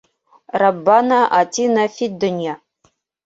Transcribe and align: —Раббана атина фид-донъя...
—Раббана 0.61 1.21
атина 1.39 1.85
фид-донъя... 1.95 2.55